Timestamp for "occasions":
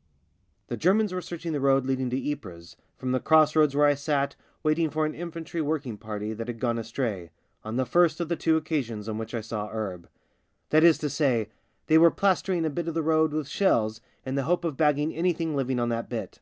8.56-9.10